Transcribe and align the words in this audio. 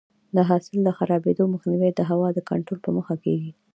د 0.35 0.37
حاصل 0.49 0.77
د 0.83 0.89
خرابېدو 0.97 1.43
مخنیوی 1.53 1.91
د 1.95 2.01
هوا 2.09 2.27
د 2.33 2.39
کنټرول 2.49 2.79
په 2.83 2.89
مرسته 2.95 3.15
کېږي. 3.23 3.51